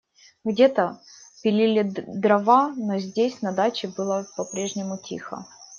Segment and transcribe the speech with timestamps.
[0.43, 0.99] Где-то
[1.43, 5.45] пилили дрова, но здесь, на даче, было по-прежнему тихо.